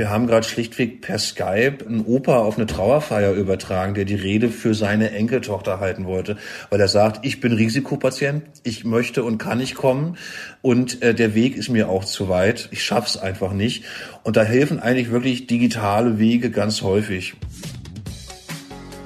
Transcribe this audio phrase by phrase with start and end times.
[0.00, 4.48] Wir haben gerade schlichtweg per Skype einen Opa auf eine Trauerfeier übertragen, der die Rede
[4.48, 6.38] für seine Enkeltochter halten wollte,
[6.70, 10.16] weil er sagt, ich bin Risikopatient, ich möchte und kann nicht kommen
[10.62, 13.84] und äh, der Weg ist mir auch zu weit, ich schaff's einfach nicht.
[14.22, 17.34] Und da helfen eigentlich wirklich digitale Wege ganz häufig.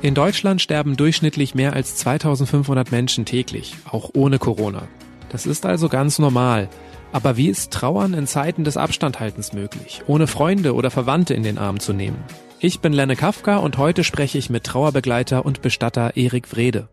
[0.01, 4.87] In Deutschland sterben durchschnittlich mehr als 2500 Menschen täglich, auch ohne Corona.
[5.31, 6.69] Das ist also ganz normal.
[7.15, 11.59] Aber wie ist Trauern in Zeiten des Abstandhaltens möglich, ohne Freunde oder Verwandte in den
[11.59, 12.19] Arm zu nehmen?
[12.59, 16.89] Ich bin Lenne Kafka und heute spreche ich mit Trauerbegleiter und Bestatter Erik Wrede.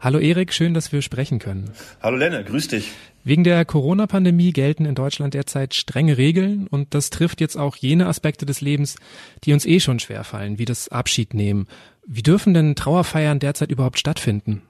[0.00, 1.72] Hallo Erik, schön, dass wir sprechen können.
[2.00, 2.90] Hallo Lenne, grüß dich.
[3.22, 8.06] Wegen der Corona-Pandemie gelten in Deutschland derzeit strenge Regeln und das trifft jetzt auch jene
[8.06, 8.96] Aspekte des Lebens,
[9.44, 11.66] die uns eh schon schwerfallen, wie das Abschied nehmen.
[12.06, 14.62] Wie dürfen denn Trauerfeiern derzeit überhaupt stattfinden?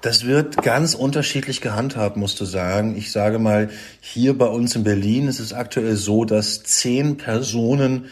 [0.00, 2.94] Das wird ganz unterschiedlich gehandhabt, musst du sagen.
[2.96, 3.70] Ich sage mal,
[4.00, 8.06] hier bei uns in Berlin ist es aktuell so, dass zehn Personen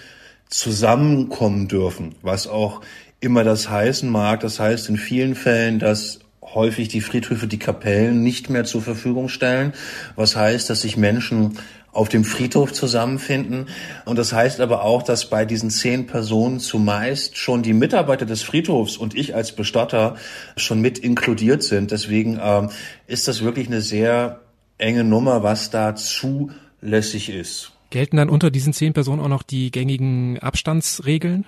[0.49, 2.81] zusammenkommen dürfen, was auch
[3.21, 4.41] immer das heißen mag.
[4.41, 9.29] Das heißt in vielen Fällen, dass häufig die Friedhöfe die Kapellen nicht mehr zur Verfügung
[9.29, 9.73] stellen,
[10.17, 11.59] was heißt, dass sich Menschen
[11.93, 13.69] auf dem Friedhof zusammenfinden.
[14.07, 18.43] Und das heißt aber auch, dass bei diesen zehn Personen zumeist schon die Mitarbeiter des
[18.43, 20.17] Friedhofs und ich als Bestatter
[20.57, 21.91] schon mit inkludiert sind.
[21.91, 22.71] Deswegen ähm,
[23.07, 24.41] ist das wirklich eine sehr
[24.79, 27.73] enge Nummer, was da zulässig ist.
[27.91, 31.45] Gelten dann unter diesen zehn Personen auch noch die gängigen Abstandsregeln?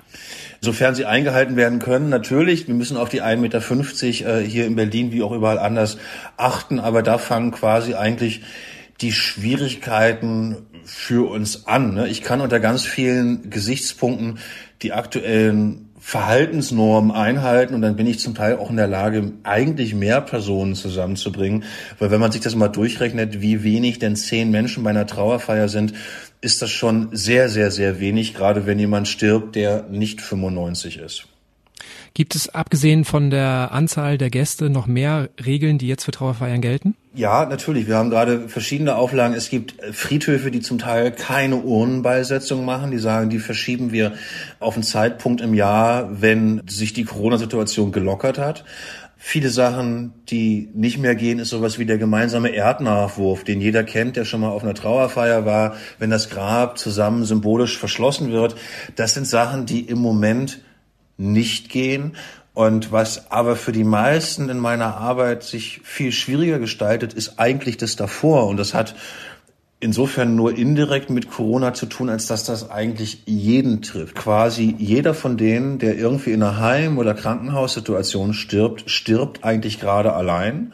[0.61, 2.69] Sofern sie eingehalten werden können, natürlich.
[2.69, 5.97] Wir müssen auf die 1,50 Meter äh, hier in Berlin wie auch überall anders
[6.37, 6.81] achten.
[6.81, 8.43] Aber da fangen quasi eigentlich
[9.01, 11.95] die Schwierigkeiten für uns an.
[11.95, 12.09] Ne?
[12.09, 14.39] Ich kann unter ganz vielen Gesichtspunkten
[14.83, 19.95] die aktuellen Verhaltensnormen einhalten und dann bin ich zum Teil auch in der Lage, eigentlich
[19.95, 21.65] mehr Personen zusammenzubringen.
[21.99, 25.69] Weil wenn man sich das mal durchrechnet, wie wenig denn zehn Menschen bei einer Trauerfeier
[25.69, 25.95] sind,
[26.43, 31.27] ist das schon sehr, sehr, sehr wenig, gerade wenn jemand stirbt, der nicht 95 ist.
[32.15, 36.61] Gibt es abgesehen von der Anzahl der Gäste noch mehr Regeln, die jetzt für Trauerfeiern
[36.61, 36.95] gelten?
[37.15, 37.87] Ja, natürlich.
[37.87, 39.35] Wir haben gerade verschiedene Auflagen.
[39.35, 42.91] Es gibt Friedhöfe, die zum Teil keine Urnenbeisetzung machen.
[42.91, 44.15] Die sagen, die verschieben wir
[44.61, 48.65] auf einen Zeitpunkt im Jahr, wenn sich die Corona-Situation gelockert hat.
[49.17, 54.17] Viele Sachen, die nicht mehr gehen, ist sowas wie der gemeinsame Erdnachwurf, den jeder kennt,
[54.17, 58.55] der schon mal auf einer Trauerfeier war, wenn das Grab zusammen symbolisch verschlossen wird.
[58.97, 60.61] Das sind Sachen, die im Moment
[61.17, 62.17] nicht gehen.
[62.55, 67.77] Und was aber für die meisten in meiner Arbeit sich viel schwieriger gestaltet, ist eigentlich
[67.77, 68.47] das davor.
[68.47, 68.95] Und das hat
[69.81, 74.15] insofern nur indirekt mit Corona zu tun, als dass das eigentlich jeden trifft.
[74.15, 80.15] Quasi jeder von denen, der irgendwie in einer Heim- oder Krankenhaussituation stirbt, stirbt eigentlich gerade
[80.15, 80.73] allein.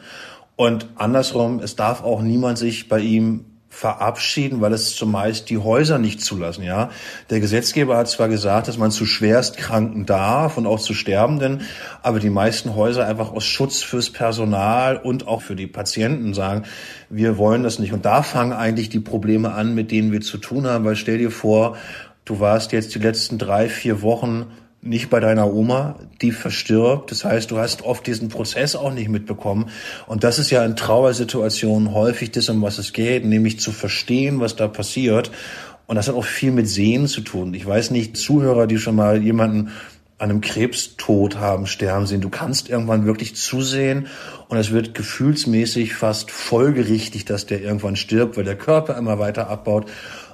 [0.55, 5.97] Und andersrum, es darf auch niemand sich bei ihm verabschieden, weil es zumeist die Häuser
[5.97, 6.89] nicht zulassen, ja.
[7.29, 11.61] Der Gesetzgeber hat zwar gesagt, dass man zu Schwerstkranken darf und auch zu Sterbenden,
[12.03, 16.63] aber die meisten Häuser einfach aus Schutz fürs Personal und auch für die Patienten sagen,
[17.09, 17.93] wir wollen das nicht.
[17.93, 21.17] Und da fangen eigentlich die Probleme an, mit denen wir zu tun haben, weil stell
[21.17, 21.77] dir vor,
[22.25, 24.47] du warst jetzt die letzten drei, vier Wochen
[24.81, 27.11] nicht bei deiner Oma, die verstirbt.
[27.11, 29.69] Das heißt, du hast oft diesen Prozess auch nicht mitbekommen.
[30.07, 34.39] Und das ist ja in Trauersituationen häufig das, um was es geht, nämlich zu verstehen,
[34.39, 35.31] was da passiert.
[35.85, 37.53] Und das hat auch viel mit Sehen zu tun.
[37.53, 39.71] Ich weiß nicht, Zuhörer, die schon mal jemanden
[40.21, 42.21] an einem Krebstod haben sterben sehen.
[42.21, 44.05] Du kannst irgendwann wirklich zusehen
[44.49, 49.49] und es wird gefühlsmäßig fast folgerichtig, dass der irgendwann stirbt, weil der Körper immer weiter
[49.49, 49.87] abbaut.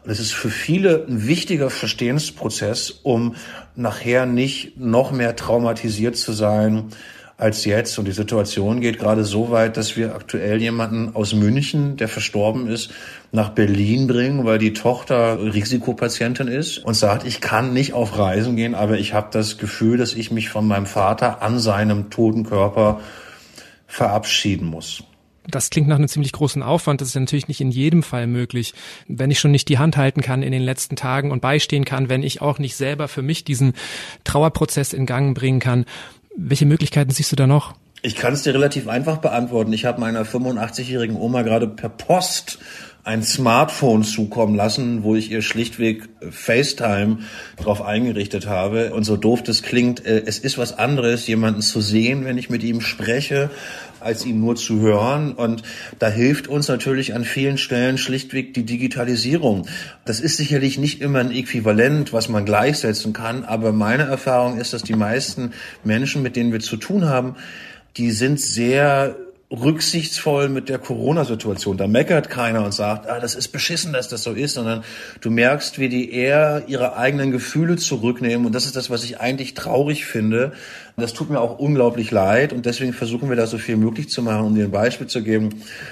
[0.08, 3.36] Es ist für viele ein wichtiger Verstehensprozess, um
[3.76, 6.86] nachher nicht noch mehr traumatisiert zu sein
[7.36, 8.00] als jetzt.
[8.00, 12.68] Und die Situation geht gerade so weit, dass wir aktuell jemanden aus München, der verstorben
[12.68, 12.92] ist,
[13.34, 18.56] nach Berlin bringen, weil die Tochter Risikopatientin ist und sagt, ich kann nicht auf Reisen
[18.56, 22.44] gehen, aber ich habe das Gefühl, dass ich mich von meinem Vater an seinem toten
[22.46, 23.02] Körper
[23.88, 25.04] verabschieden muss.
[25.48, 27.02] Das klingt nach einem ziemlich großen Aufwand.
[27.02, 28.74] Das ist natürlich nicht in jedem Fall möglich.
[29.08, 32.10] Wenn ich schon nicht die Hand halten kann in den letzten Tagen und beistehen kann,
[32.10, 33.74] wenn ich auch nicht selber für mich diesen
[34.24, 35.86] Trauerprozess in Gang bringen kann.
[36.36, 37.74] Welche Möglichkeiten siehst du da noch?
[38.08, 39.74] Ich kann es dir relativ einfach beantworten.
[39.74, 42.58] Ich habe meiner 85-jährigen Oma gerade per Post
[43.04, 47.18] ein Smartphone zukommen lassen, wo ich ihr schlichtweg FaceTime
[47.58, 48.94] drauf eingerichtet habe.
[48.94, 52.50] Und so doof das klingt, äh, es ist was anderes, jemanden zu sehen, wenn ich
[52.50, 53.50] mit ihm spreche,
[54.00, 55.34] als ihn nur zu hören.
[55.34, 55.64] Und
[56.00, 59.68] da hilft uns natürlich an vielen Stellen schlichtweg die Digitalisierung.
[60.06, 64.72] Das ist sicherlich nicht immer ein Äquivalent, was man gleichsetzen kann, aber meine Erfahrung ist,
[64.72, 65.52] dass die meisten
[65.84, 67.36] Menschen, mit denen wir zu tun haben,
[67.98, 69.16] die sind sehr
[69.50, 71.78] rücksichtsvoll mit der Corona-Situation.
[71.78, 74.84] Da meckert keiner und sagt, ah, das ist beschissen, dass das so ist, sondern
[75.22, 78.46] du merkst, wie die eher ihre eigenen Gefühle zurücknehmen.
[78.46, 80.52] Und das ist das, was ich eigentlich traurig finde.
[81.00, 84.24] Das tut mir auch unglaublich leid und deswegen versuchen wir da so viel möglich zu
[84.24, 84.48] machen.
[84.48, 85.50] Um dir ein Beispiel zu geben,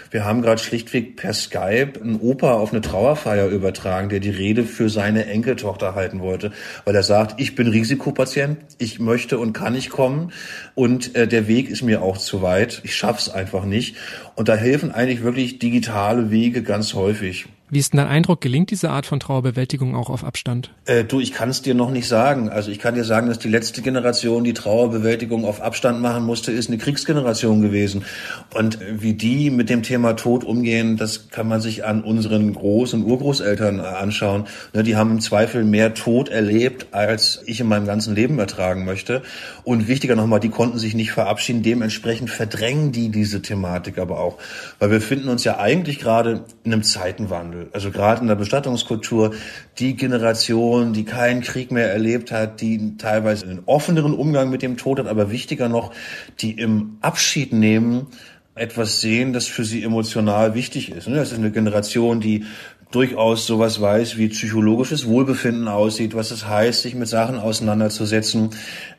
[0.09, 4.63] wir haben gerade schlichtweg per Skype einen Opa auf eine Trauerfeier übertragen, der die Rede
[4.63, 6.51] für seine Enkeltochter halten wollte,
[6.85, 10.31] weil er sagt, ich bin Risikopatient, ich möchte und kann nicht kommen
[10.73, 13.95] und äh, der Weg ist mir auch zu weit, ich schaff's einfach nicht.
[14.35, 17.47] Und da helfen eigentlich wirklich digitale Wege ganz häufig.
[17.75, 20.71] Wie ist denn dein Eindruck, gelingt diese Art von Trauerbewältigung auch auf Abstand?
[20.85, 22.47] Äh, du, ich kann es dir noch nicht sagen.
[22.47, 26.53] Also ich kann dir sagen, dass die letzte Generation, die Trauerbewältigung auf Abstand machen musste,
[26.53, 28.05] ist eine Kriegsgeneration gewesen.
[28.53, 32.93] Und wie die mit dem Thema Tod umgehen, das kann man sich an unseren Groß-
[32.93, 34.45] und Urgroßeltern anschauen.
[34.71, 38.85] Ne, die haben im Zweifel mehr Tod erlebt, als ich in meinem ganzen Leben ertragen
[38.85, 39.21] möchte.
[39.65, 41.61] Und wichtiger nochmal, die konnten sich nicht verabschieden.
[41.61, 44.37] Dementsprechend verdrängen die diese Thematik aber auch.
[44.79, 47.64] Weil wir finden uns ja eigentlich gerade in einem Zeitenwandel.
[47.73, 49.33] Also gerade in der Bestattungskultur,
[49.79, 54.77] die Generation, die keinen Krieg mehr erlebt hat, die teilweise einen offeneren Umgang mit dem
[54.77, 55.91] Tod hat, aber wichtiger noch,
[56.39, 58.07] die im Abschied nehmen
[58.55, 61.07] etwas sehen, das für sie emotional wichtig ist.
[61.07, 62.45] Das ist eine Generation, die
[62.91, 68.51] durchaus sowas weiß, wie psychologisches Wohlbefinden aussieht, was es heißt, sich mit Sachen auseinanderzusetzen.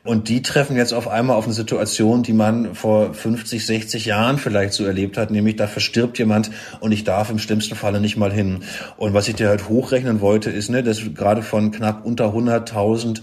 [0.03, 4.37] Und die treffen jetzt auf einmal auf eine Situation, die man vor 50, 60 Jahren
[4.37, 8.17] vielleicht so erlebt hat, nämlich da verstirbt jemand und ich darf im schlimmsten Falle nicht
[8.17, 8.63] mal hin.
[8.97, 13.21] Und was ich dir halt hochrechnen wollte, ist, ne, dass gerade von knapp unter 100.000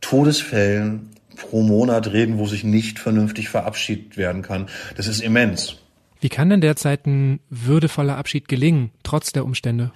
[0.00, 4.66] Todesfällen pro Monat reden, wo sich nicht vernünftig verabschiedet werden kann.
[4.96, 5.76] Das ist immens.
[6.20, 9.90] Wie kann denn derzeit ein würdevoller Abschied gelingen, trotz der Umstände?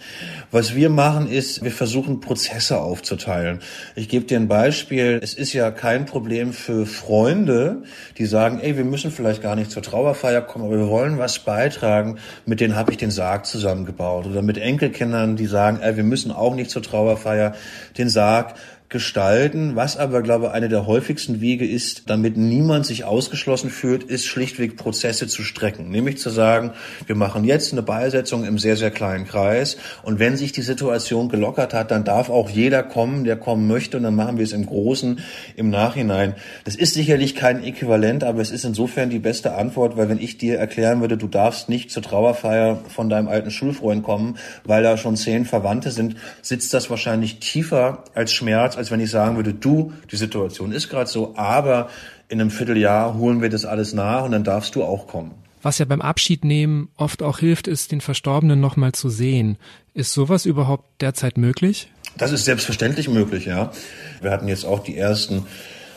[0.51, 3.61] Was wir machen, ist, wir versuchen Prozesse aufzuteilen.
[3.95, 5.21] Ich gebe dir ein Beispiel.
[5.23, 7.83] Es ist ja kein Problem für Freunde,
[8.17, 11.41] die sagen, ey, wir müssen vielleicht gar nicht zur Trauerfeier kommen, aber wir wollen was
[11.41, 12.19] beitragen.
[12.47, 14.25] Mit denen habe ich den Sarg zusammengebaut.
[14.25, 17.55] Oder mit Enkelkindern, die sagen, ey, wir müssen auch nicht zur Trauerfeier
[17.99, 18.55] den Sarg
[18.95, 19.75] gestalten.
[19.75, 24.25] Was aber, glaube ich, eine der häufigsten Wege ist, damit niemand sich ausgeschlossen fühlt, ist
[24.25, 25.91] schlichtweg Prozesse zu strecken.
[25.91, 26.71] Nämlich zu sagen,
[27.07, 29.79] wir machen jetzt eine Beisetzung im sehr, sehr kleinen Kreis.
[30.05, 33.97] Und wenn sich die Situation gelockert hat, dann darf auch jeder kommen, der kommen möchte.
[33.97, 35.19] Und dann machen wir es im Großen
[35.57, 36.37] im Nachhinein.
[36.65, 40.39] Das ist sicherlich kein Äquivalent, aber es ist insofern die beste Antwort, weil wenn ich
[40.39, 44.97] dir erklären würde, du darfst nicht zur Trauerfeier von deinem alten Schulfreund kommen, weil da
[44.97, 49.55] schon zehn Verwandte sind, sitzt das wahrscheinlich tiefer als Schmerz, als wenn ich sagen würde,
[49.55, 51.89] du, die Situation ist gerade so, aber
[52.29, 55.33] in einem Vierteljahr holen wir das alles nach und dann darfst du auch kommen.
[55.63, 59.57] Was ja beim Abschied nehmen oft auch hilft, ist, den Verstorbenen nochmal zu sehen.
[59.95, 61.91] Ist sowas überhaupt derzeit möglich?
[62.19, 63.73] Das ist selbstverständlich möglich, ja.
[64.21, 65.47] Wir hatten jetzt auch die ersten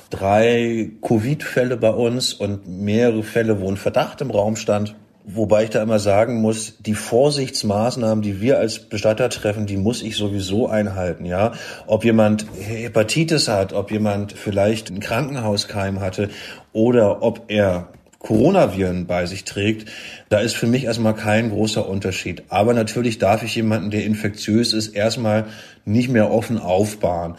[0.10, 4.95] drei Covid-Fälle bei uns und mehrere Fälle, wo ein Verdacht im Raum stand.
[5.29, 10.01] Wobei ich da immer sagen muss, die Vorsichtsmaßnahmen, die wir als Bestatter treffen, die muss
[10.01, 11.51] ich sowieso einhalten, ja.
[11.85, 16.29] Ob jemand Hepatitis hat, ob jemand vielleicht einen Krankenhauskeim hatte
[16.71, 17.89] oder ob er
[18.19, 19.89] Coronaviren bei sich trägt,
[20.29, 22.44] da ist für mich erstmal kein großer Unterschied.
[22.47, 25.47] Aber natürlich darf ich jemanden, der infektiös ist, erstmal
[25.83, 27.35] nicht mehr offen aufbauen.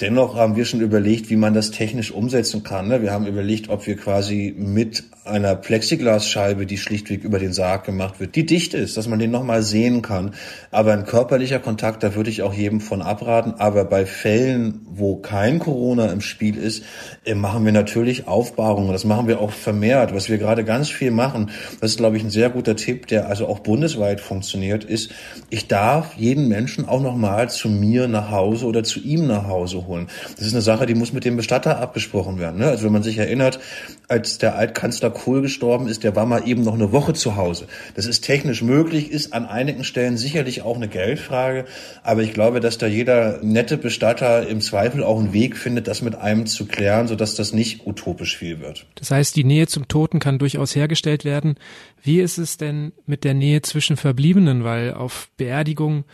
[0.00, 2.88] Dennoch haben wir schon überlegt, wie man das technisch umsetzen kann.
[2.88, 3.02] Ne?
[3.02, 8.20] Wir haben überlegt, ob wir quasi mit einer Plexiglasscheibe, die schlichtweg über den Sarg gemacht
[8.20, 10.34] wird, die dicht ist, dass man den nochmal sehen kann.
[10.70, 13.54] Aber ein körperlicher Kontakt, da würde ich auch jedem von abraten.
[13.58, 16.84] Aber bei Fällen, wo kein Corona im Spiel ist,
[17.24, 18.92] äh, machen wir natürlich Aufbahrungen.
[18.92, 20.14] Das machen wir auch vermehrt.
[20.14, 23.28] Was wir gerade ganz viel machen, das ist, glaube ich, ein sehr guter Tipp, der
[23.28, 25.10] also auch bundesweit funktioniert, ist,
[25.48, 29.86] ich darf jeden Menschen auch nochmal zu mir nach Hause oder zu ihm nach Hause
[29.86, 30.08] holen.
[30.36, 32.58] Das ist eine Sache, die muss mit dem Bestatter abgesprochen werden.
[32.58, 32.66] Ne?
[32.66, 33.60] Also wenn man sich erinnert,
[34.08, 37.66] als der Altkanzler Kohl gestorben ist, der war mal eben noch eine Woche zu Hause.
[37.94, 41.66] Das ist technisch möglich, ist an einigen Stellen sicherlich auch eine Geldfrage,
[42.02, 46.00] aber ich glaube, dass da jeder nette Bestatter im Zweifel auch einen Weg findet, das
[46.00, 48.86] mit einem zu klären, sodass das nicht utopisch viel wird.
[48.94, 51.56] Das heißt, die Nähe zum Toten kann durchaus hergestellt werden.
[52.02, 54.64] Wie ist es denn mit der Nähe zwischen Verbliebenen?
[54.64, 56.04] Weil auf Beerdigungen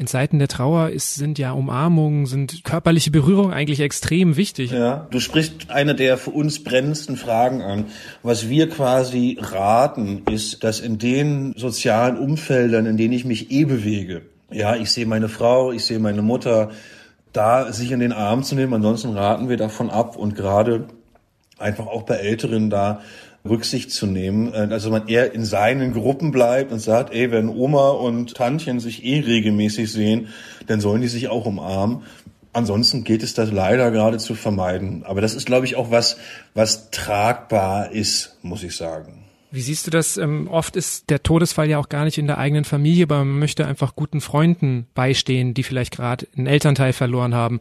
[0.00, 4.70] in Zeiten der Trauer ist, sind ja Umarmungen, sind körperliche Berührung eigentlich extrem wichtig.
[4.70, 7.84] Ja, du sprichst eine der für uns brennendsten Fragen an.
[8.22, 13.66] Was wir quasi raten, ist, dass in den sozialen Umfeldern, in denen ich mich eh
[13.66, 16.70] bewege, ja, ich sehe meine Frau, ich sehe meine Mutter,
[17.34, 18.72] da sich in den Arm zu nehmen.
[18.72, 20.86] Ansonsten raten wir davon ab und gerade
[21.58, 23.02] einfach auch bei Älteren da
[23.48, 24.52] Rücksicht zu nehmen.
[24.52, 28.80] Äh, also man eher in seinen Gruppen bleibt und sagt, ey, wenn Oma und Tantchen
[28.80, 30.28] sich eh regelmäßig sehen,
[30.66, 32.02] dann sollen die sich auch umarmen.
[32.52, 35.04] Ansonsten geht es das leider gerade zu vermeiden.
[35.04, 36.16] Aber das ist, glaube ich, auch was,
[36.54, 39.24] was tragbar ist, muss ich sagen.
[39.52, 40.16] Wie siehst du das?
[40.16, 43.38] Ähm, oft ist der Todesfall ja auch gar nicht in der eigenen Familie, aber man
[43.38, 47.60] möchte einfach guten Freunden beistehen, die vielleicht gerade einen Elternteil verloren haben.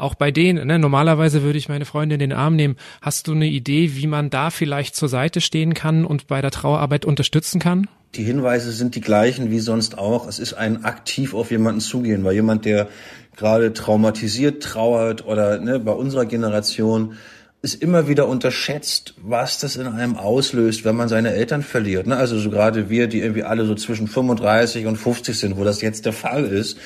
[0.00, 2.76] Auch bei denen, ne, normalerweise würde ich meine Freunde in den Arm nehmen.
[3.02, 6.50] Hast du eine Idee, wie man da vielleicht zur Seite stehen kann und bei der
[6.50, 7.86] Trauerarbeit unterstützen kann?
[8.14, 10.26] Die Hinweise sind die gleichen wie sonst auch.
[10.26, 12.88] Es ist ein aktiv auf jemanden zugehen, weil jemand, der
[13.36, 17.14] gerade traumatisiert trauert oder ne, bei unserer Generation
[17.62, 22.06] ist immer wieder unterschätzt, was das in einem auslöst, wenn man seine Eltern verliert.
[22.06, 22.16] Ne?
[22.16, 25.82] Also so gerade wir, die irgendwie alle so zwischen 35 und 50 sind, wo das
[25.82, 26.78] jetzt der Fall ist.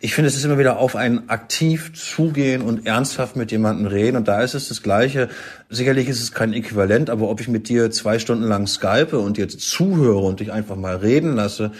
[0.00, 4.18] Ich finde, es ist immer wieder auf einen aktiv zugehen und ernsthaft mit jemandem reden.
[4.18, 5.28] Und da ist es das Gleiche.
[5.70, 9.38] Sicherlich ist es kein Äquivalent, aber ob ich mit dir zwei Stunden lang skype und
[9.38, 11.72] jetzt zuhöre und dich einfach mal reden lasse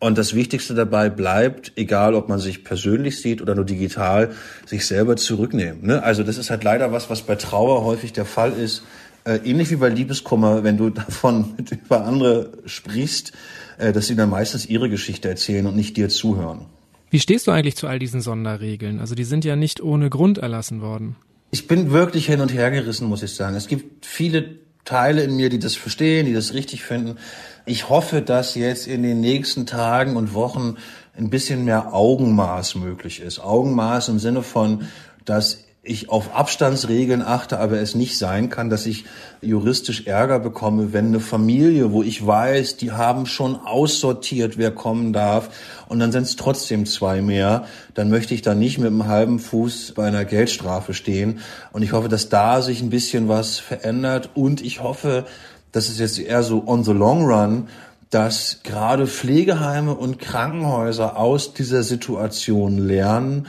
[0.00, 4.30] und das Wichtigste dabei bleibt, egal ob man sich persönlich sieht oder nur digital,
[4.66, 5.86] sich selber zurücknehmen.
[5.86, 6.02] Ne?
[6.02, 8.82] Also das ist halt leider was, was bei Trauer häufig der Fall ist.
[9.24, 13.32] Äh, ähnlich wie bei Liebeskummer, wenn du davon über andere sprichst,
[13.78, 16.66] äh, dass sie dann meistens ihre Geschichte erzählen und nicht dir zuhören.
[17.10, 19.00] Wie stehst du eigentlich zu all diesen Sonderregeln?
[19.00, 21.16] Also die sind ja nicht ohne Grund erlassen worden.
[21.50, 23.56] Ich bin wirklich hin und her gerissen, muss ich sagen.
[23.56, 27.18] Es gibt viele Teile in mir, die das verstehen, die das richtig finden.
[27.66, 30.76] Ich hoffe, dass jetzt in den nächsten Tagen und Wochen
[31.16, 33.40] ein bisschen mehr Augenmaß möglich ist.
[33.40, 34.88] Augenmaß im Sinne von,
[35.24, 39.06] dass ich auf Abstandsregeln achte, aber es nicht sein kann, dass ich
[39.40, 45.14] juristisch Ärger bekomme, wenn eine Familie, wo ich weiß, die haben schon aussortiert, wer kommen
[45.14, 45.48] darf,
[45.88, 49.38] und dann sind es trotzdem zwei mehr, dann möchte ich da nicht mit einem halben
[49.38, 51.40] Fuß bei einer Geldstrafe stehen.
[51.72, 54.30] Und ich hoffe, dass da sich ein bisschen was verändert.
[54.34, 55.24] Und ich hoffe,
[55.72, 57.68] das ist jetzt eher so on the long run,
[58.10, 63.46] dass gerade Pflegeheime und Krankenhäuser aus dieser Situation lernen,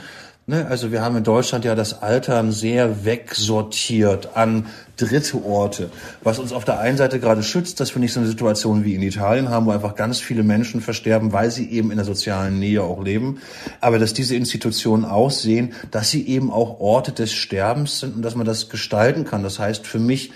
[0.52, 4.66] Ne, also wir haben in Deutschland ja das Altern sehr wegsortiert an
[4.98, 5.90] dritte Orte,
[6.22, 8.94] was uns auf der einen Seite gerade schützt, dass wir nicht so eine Situation wie
[8.94, 12.58] in Italien haben, wo einfach ganz viele Menschen versterben, weil sie eben in der sozialen
[12.58, 13.38] Nähe auch leben,
[13.80, 18.34] aber dass diese Institutionen aussehen, dass sie eben auch Orte des Sterbens sind und dass
[18.34, 19.42] man das gestalten kann.
[19.42, 20.32] Das heißt für mich,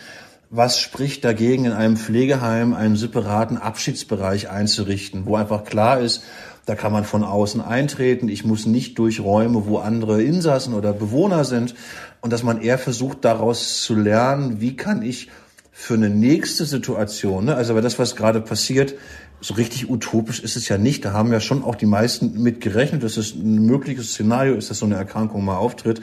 [0.50, 6.23] was spricht dagegen, in einem Pflegeheim einen separaten Abschiedsbereich einzurichten, wo einfach klar ist,
[6.67, 8.29] da kann man von außen eintreten.
[8.29, 11.76] Ich muss nicht durch Räume, wo andere Insassen oder Bewohner sind.
[12.21, 15.29] Und dass man eher versucht, daraus zu lernen, wie kann ich
[15.71, 18.95] für eine nächste Situation, ne, also das, was gerade passiert,
[19.40, 21.05] so richtig utopisch ist es ja nicht.
[21.05, 24.71] Da haben ja schon auch die meisten mit gerechnet, dass es ein mögliches Szenario ist,
[24.71, 26.00] dass so eine Erkrankung mal auftritt.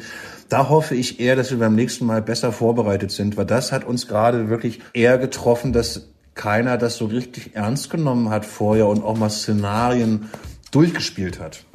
[0.49, 3.85] Da hoffe ich eher, dass wir beim nächsten Mal besser vorbereitet sind, weil das hat
[3.85, 9.03] uns gerade wirklich eher getroffen, dass keiner das so richtig ernst genommen hat vorher und
[9.03, 10.29] auch mal Szenarien
[10.71, 11.65] durchgespielt hat.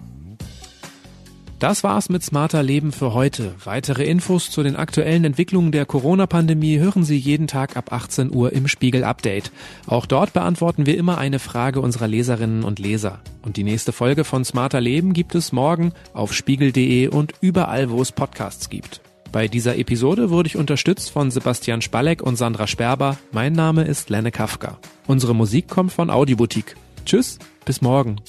[1.58, 3.52] Das war's mit Smarter Leben für heute.
[3.64, 8.52] Weitere Infos zu den aktuellen Entwicklungen der Corona-Pandemie hören Sie jeden Tag ab 18 Uhr
[8.52, 9.50] im Spiegel Update.
[9.88, 13.18] Auch dort beantworten wir immer eine Frage unserer Leserinnen und Leser.
[13.42, 18.00] Und die nächste Folge von Smarter Leben gibt es morgen auf spiegel.de und überall, wo
[18.00, 19.00] es Podcasts gibt.
[19.32, 23.18] Bei dieser Episode wurde ich unterstützt von Sebastian Spalleck und Sandra Sperber.
[23.32, 24.78] Mein Name ist Lenne Kafka.
[25.08, 26.76] Unsere Musik kommt von Audioboutique.
[27.04, 28.20] Tschüss, bis morgen.